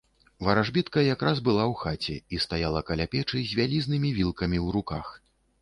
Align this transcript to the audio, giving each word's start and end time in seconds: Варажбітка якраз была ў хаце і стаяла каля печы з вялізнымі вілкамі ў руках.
Варажбітка 0.45 1.03
якраз 1.15 1.41
была 1.49 1.63
ў 1.71 1.75
хаце 1.83 2.15
і 2.37 2.41
стаяла 2.45 2.81
каля 2.89 3.07
печы 3.13 3.45
з 3.51 3.61
вялізнымі 3.61 4.09
вілкамі 4.21 4.57
ў 4.65 4.77
руках. 4.79 5.17